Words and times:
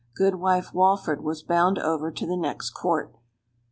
Goodwife 0.15 0.73
Walford 0.73 1.23
was 1.23 1.43
bound 1.43 1.77
over 1.77 2.09
to 2.11 2.25
the 2.25 2.35
next 2.35 2.71
Court. 2.71 3.15